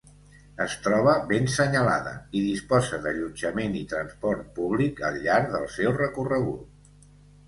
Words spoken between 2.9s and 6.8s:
d'allotjament i transport públic al llarg del seu recorregut.